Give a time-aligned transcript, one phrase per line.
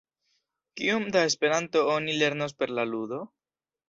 [0.79, 3.21] Kiom da Esperanto oni lernos per la ludo?